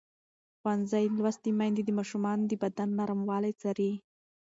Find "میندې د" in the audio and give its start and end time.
1.59-1.89